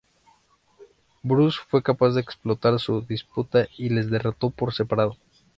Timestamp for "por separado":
4.49-5.15